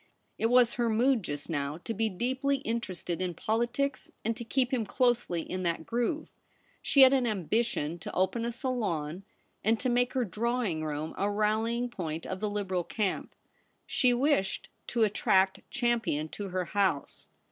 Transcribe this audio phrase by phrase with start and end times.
[0.39, 4.73] It was her mood just now to be deeply interested in politics, and to keep
[4.73, 6.27] him closely in that groove.
[6.81, 9.25] She had an ambition to open a salon,
[9.63, 13.35] and to make her drawing room a rallying point of the Liberal camp.
[13.85, 17.29] She wished to attract Champion to her house.